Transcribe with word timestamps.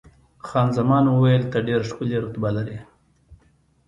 خان 0.47 0.67
زمان 0.77 1.03
وویل، 1.07 1.43
ته 1.51 1.57
ډېره 1.67 1.83
ښکلې 1.89 2.17
رتبه 2.23 2.49
لرې. 2.55 2.77